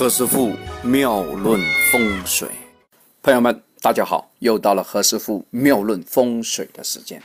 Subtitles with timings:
[0.00, 1.60] 何师傅妙论
[1.92, 2.48] 风水，
[3.22, 7.22] 朋友们，大家好，又到了何师傅妙论风水的时间。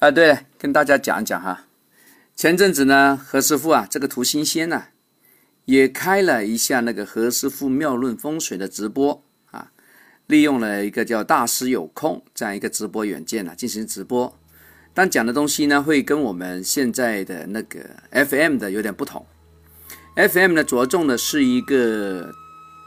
[0.00, 1.66] 啊，对，跟大家讲一讲哈，
[2.34, 4.86] 前阵子呢，何师傅啊，这个图新鲜呢，
[5.66, 9.22] 也开了一下那个何师傅妙论风水的直播
[9.52, 9.70] 啊，
[10.26, 14.36] 利用了一个叫大师有空这样一个直播软件呢进行直播，
[14.92, 17.78] 但讲的东西呢，会跟我们现在的那个
[18.10, 19.24] FM 的有点不同。
[20.16, 22.32] FM 呢，着重的是一个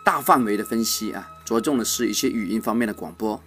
[0.06, 3.38] 大范围的分析啊，着重的是一些语音方面的广播；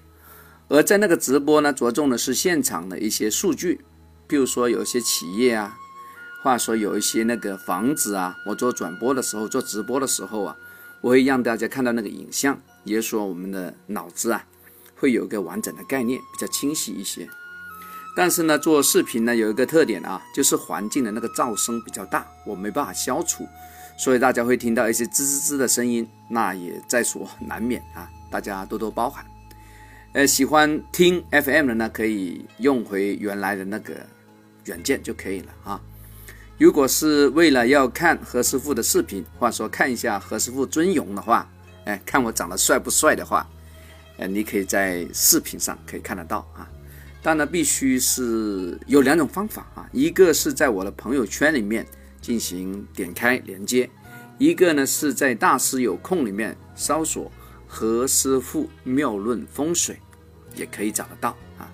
[0.68, 3.80] 而在那个直播呢，着重的是现场的一些数据，
[4.26, 5.78] 比如说有一些企业啊，
[6.42, 10.54] 话说有一些那个房子啊，我做转播的时候，做直播的时候啊，
[11.00, 14.44] 我会让大家看到那个影像，也就是说我们的脑子啊，
[14.94, 17.26] 会有一个完整的概念，比较清晰一些。
[18.16, 23.46] 但是呢，做视频呢有一个特点啊，就是环境的那个噪声比较大，我没办法消除。
[23.96, 29.24] 所以大家会听到一些吱吱吱的声音，那也在所难免啊，大家多多包涵。
[30.12, 33.94] 呃，喜欢听 FM 的呢，可以用回原来的那个
[34.64, 35.80] 软件就可以了啊。
[36.58, 41.48] 如果是为了要看何师傅的视频，或者说看一下何师傅尊容的话，
[41.84, 43.46] 哎，看我长得帅不帅的话，
[44.16, 46.68] 呃，你可以在视频上可以看得到啊。
[47.22, 51.86] 当然，必须是有两种方法啊，一个是在我的朋友圈里面。
[52.22, 53.88] 进行点开连接，
[54.36, 57.32] 一个呢是在大师有空里面搜索
[57.66, 59.98] 何师傅妙论风水，
[60.54, 61.72] 也可以找得到啊。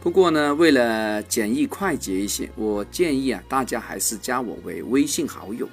[0.00, 5.68] 不过呢，为了简易快捷一些，我建议啊大家还是加我为微信好友，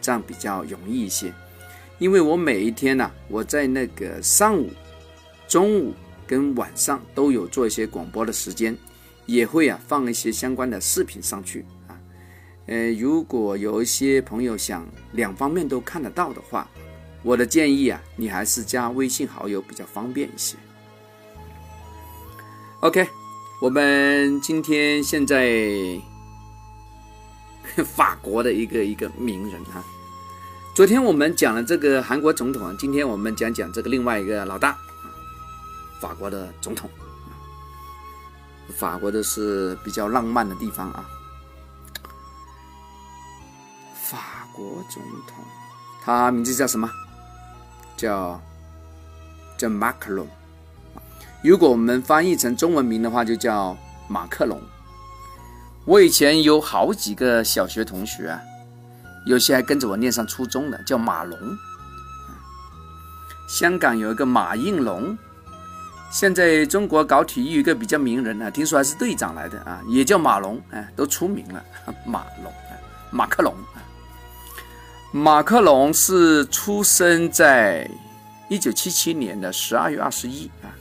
[0.00, 1.34] 这样比较容易一些。
[1.98, 4.70] 因为我每一天呢，我在那个上午、
[5.48, 5.92] 中午
[6.26, 8.76] 跟晚上都有做一些广播的时间，
[9.26, 11.96] 也会啊放一些相关的视频上去啊。
[12.66, 16.68] 呃，如果有一些朋友想两方面都看得到的话，
[17.22, 20.56] 我的建议啊，你还是加微信好友比较方便一些。
[22.80, 23.08] OK，
[23.62, 25.98] 我们今天现在
[27.84, 29.84] 法国的一个一个名人哈，
[30.74, 34.76] 昨天我们讲了这个韩国总统，今天我们讲讲这个另外一个老大
[36.00, 36.88] 法国的总统。
[38.76, 41.04] 法国的是比较浪漫的地方啊。
[43.94, 45.44] 法国总统，
[46.04, 46.90] 他名字叫什么？
[47.96, 48.40] 叫
[49.56, 50.26] 叫马克龙。
[51.42, 53.76] 如果我们翻译成中文名的话，就叫
[54.08, 54.60] 马克龙。
[55.84, 58.40] 我以前有好几个小学同学啊，
[59.26, 61.38] 有些还跟着我念上初中的，叫马龙。
[63.48, 65.16] 香港有一个马应龙，
[66.16, 71.62] 现在中国搞体育一个比较名人啊，听说还是队长来的啊，也叫马龙，哎，都出名了。
[72.06, 72.50] 马龙，
[73.10, 73.84] 马克龙啊。
[75.12, 77.86] 马克龙是出生在
[78.48, 80.72] 一九七七年的十二月二十一啊。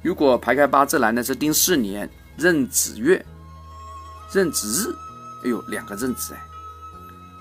[0.00, 2.08] 如果排开八字来呢，是丁巳年
[2.38, 3.22] 壬子月
[4.32, 4.94] 壬子日。
[5.44, 6.40] 哎呦，两个壬子哎，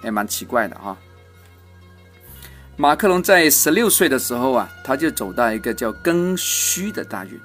[0.01, 0.97] 还蛮奇怪的哈。
[2.75, 7.39] 马克龙在十六岁的时候啊，他就走到一个叫庚戌的大运。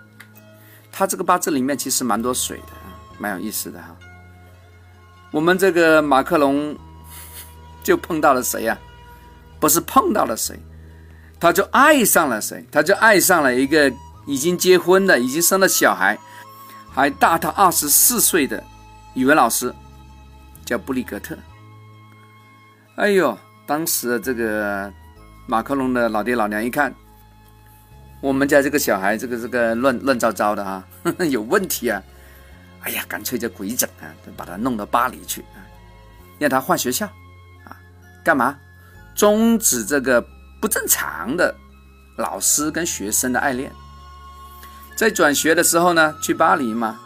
[0.91, 2.73] 他这个八字里面其实蛮多水的，
[3.19, 3.97] 蛮有意思的哈。
[5.31, 6.77] 我们这个马克龙。
[7.81, 8.77] 就碰到了谁呀？
[9.59, 10.61] 不是碰到了谁，
[11.41, 12.63] 他就爱上了谁？
[12.71, 13.91] 他就爱上了一个
[14.27, 16.19] 已经结婚的、已经生了小孩，
[16.93, 18.63] 还大他二十四岁的
[19.15, 19.75] 语文老师，
[20.67, 21.35] 叫布里格特。
[22.97, 24.93] 哎呦，当时这个
[25.51, 26.95] 马克龙的老爹老娘一看，
[28.21, 30.87] 我们家这个小孩，这个这个乱乱糟糟的啊，
[31.31, 32.03] 有问题啊！
[32.83, 35.65] 哎呀，干脆就鬼整啊，把他弄到巴黎去啊，
[36.39, 37.07] 让他换学校
[37.65, 37.81] 啊。
[38.23, 38.59] 干嘛？
[39.15, 40.23] 终止这个
[40.61, 41.55] 不正常的
[42.19, 43.73] 老师跟学生的爱恋。
[44.97, 47.01] 在转学的时候呢，去巴黎嘛，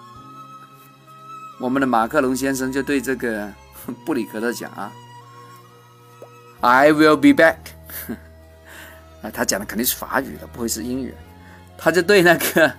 [1.60, 3.48] 我们的马克龙先生就对这个
[4.04, 4.90] 布里格特讲啊
[6.60, 7.58] ：“I will be back。”
[9.22, 11.14] 啊，他讲的肯定是法语的，不会是英语。
[11.78, 12.72] 他就对那个，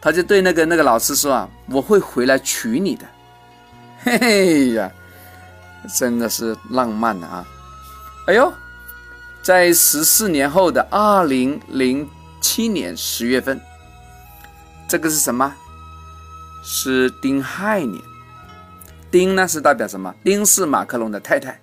[0.00, 3.06] 他就对那个那个老师说啊：“我会回来娶你的。”
[4.04, 4.90] 嘿嘿呀。
[5.98, 7.44] 真的是浪漫的啊！
[8.28, 8.52] 哎呦，
[9.42, 12.08] 在十四年后的二零零
[12.40, 13.60] 七年十月份，
[14.86, 15.52] 这个是什么？
[16.62, 18.00] 是丁亥年。
[19.10, 20.14] 丁呢是代表什么？
[20.22, 21.60] 丁是马克龙的太太，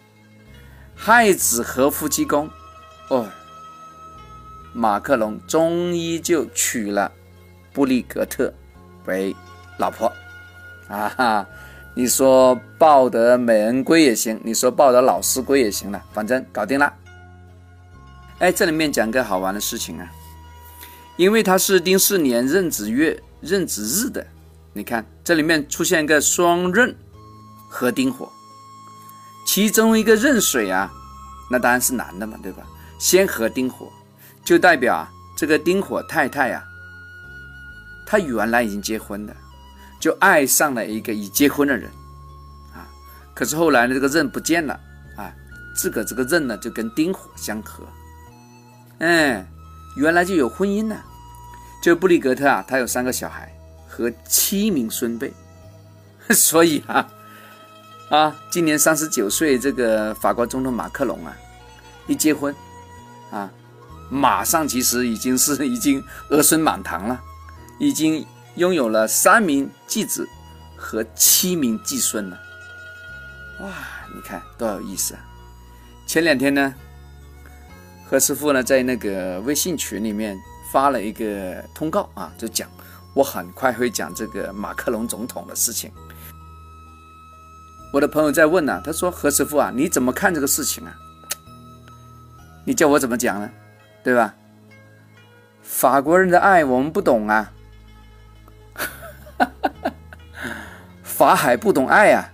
[0.94, 2.50] 亥子合夫妻宫。
[3.07, 3.25] 哦，
[4.79, 7.11] 马克龙终于就娶了
[7.73, 8.53] 布里格特
[9.07, 9.35] 为
[9.77, 10.09] 老婆
[10.87, 11.09] 啊！
[11.17, 11.45] 哈。
[11.95, 16.93] 你说抱得美人归也行，你说抱得老师归也行了，反正搞定了。
[18.37, 20.09] 哎，这里面讲个好玩的事情啊，
[21.17, 24.25] 因为他是丁巳年壬子月壬子日的，
[24.71, 26.95] 你看这里面出现一个双壬
[27.69, 28.31] 和丁火，
[29.45, 30.89] 其中一个壬水啊，
[31.51, 32.63] 那当然是男的嘛，对吧？
[32.97, 33.91] 先合丁火，
[34.49, 36.65] 就代表啊，这个丁火太太呀，
[38.03, 39.35] 她原来已经结婚了。
[39.99, 41.87] 就爱上了一个已结婚的人，
[42.73, 42.89] 啊，
[43.35, 44.73] 可是后来呢，这个刃不见了，
[45.15, 45.31] 啊，
[45.75, 47.83] 自个这个刃呢就跟丁火相合，
[48.97, 49.45] 嗯，
[49.95, 50.99] 原来就有婚姻呢。
[51.83, 53.55] 就布里格特啊，他有三个小孩
[53.87, 55.31] 和七名孙辈，
[56.33, 57.07] 所以啊，
[58.09, 61.37] 啊，今年三十九岁这个法国总统马克龙啊，
[62.07, 62.55] 一结婚，
[63.29, 63.51] 啊，
[64.09, 67.21] 马上其实已经是 已经儿孙满堂了，
[67.79, 68.25] 已经。
[68.56, 70.27] 拥有了三名继子
[70.75, 72.38] 和七名继孙了，
[73.61, 73.69] 哇！
[74.13, 75.21] 你看多有意思啊！
[76.06, 76.75] 前两天呢，
[78.09, 80.38] 何师傅呢在那个微信群里面
[80.73, 82.67] 发了一个通告啊，就讲
[83.13, 85.89] 我很快会讲这个马克龙总统的事情。
[87.94, 90.94] 我的朋友在问呢，他说何师傅啊，你怎么看这个事情啊？
[92.65, 93.50] 你叫我怎么讲呢？
[94.03, 94.33] 对吧？
[95.61, 97.51] 法国人的爱我们不懂啊。
[101.03, 102.31] 法海不懂爱啊，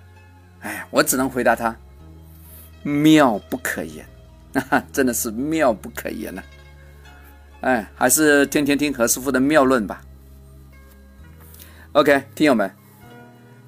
[0.62, 1.76] 哎，我只能回答他，
[2.84, 4.06] 妙不可言，
[4.94, 6.44] 真的是妙不可言呐！
[7.62, 10.02] 哎，还是天天听何师傅的妙论吧。
[11.94, 12.72] OK，听友们，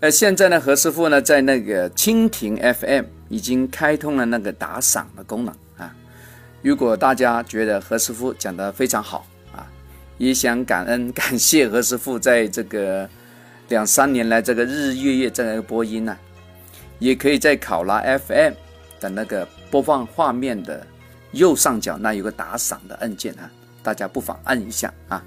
[0.01, 5.55] 呃，现在呢，何师傅呢在那个蜻蜓 FM 已经开通了那个打赏的功能。
[6.61, 9.67] 如果大家觉得何师傅讲的非常好啊，
[10.17, 13.09] 也想感恩 感谢何师傅在这个。
[13.69, 16.17] 两三年来，这个日日月月这样一个播音呢，
[16.99, 18.53] 也可以在考拉 FM
[18.97, 20.87] 的那个播放画面的
[21.33, 23.51] 右上角那有个打赏的按键啊，
[23.83, 25.21] 大家不妨按一下啊，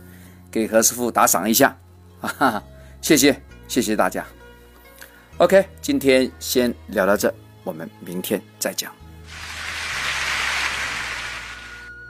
[0.51, 1.77] 给何师傅打赏一下
[2.39, 2.65] 啊，
[3.03, 3.39] 谢谢
[3.69, 4.25] 谢谢大家。
[5.37, 7.31] OK，今天先聊到这，
[7.63, 9.00] 我们明天再讲。